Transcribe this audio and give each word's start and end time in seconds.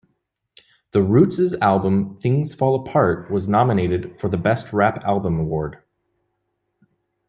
The 0.93 1.03
Roots' 1.03 1.53
album 1.61 2.17
"Things 2.17 2.55
Fall 2.55 2.73
Apart" 2.73 3.29
was 3.29 3.47
nominated 3.47 4.19
for 4.19 4.29
the 4.29 4.35
Best 4.37 4.73
Rap 4.73 5.03
Album 5.03 5.39
award. 5.39 5.77